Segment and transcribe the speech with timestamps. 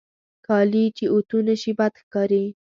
[0.47, 2.45] کالي چې اوتو نهشي، بد ښکاري.